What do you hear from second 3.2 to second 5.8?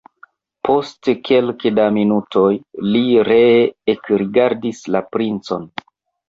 ree ekrigardis la princon.